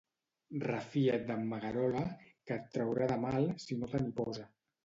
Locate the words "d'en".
1.27-1.43